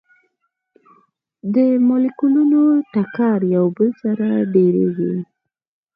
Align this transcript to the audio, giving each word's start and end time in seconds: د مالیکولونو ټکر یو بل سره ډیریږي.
د 1.53 1.55
مالیکولونو 1.87 2.61
ټکر 2.93 3.39
یو 3.55 3.65
بل 3.77 3.89
سره 4.03 4.27
ډیریږي. 4.53 5.13